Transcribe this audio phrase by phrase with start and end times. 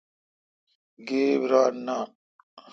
[1.07, 2.07] گیب ران نان۔